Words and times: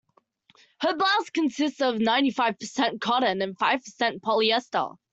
Her 0.79 0.95
blouse 0.97 1.29
consists 1.29 1.79
of 1.79 1.99
ninety-five 1.99 2.57
percent 2.57 2.99
cotton 3.01 3.39
and 3.43 3.55
five 3.55 3.83
percent 3.83 4.23
polyester. 4.23 4.95